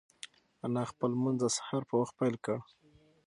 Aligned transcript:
انا 0.65 0.83
خپل 0.91 1.09
لمونځ 1.13 1.37
د 1.39 1.45
سهار 1.57 1.81
په 1.89 1.95
وخت 2.01 2.13
پیل 2.19 2.35
کړ. 2.45 2.57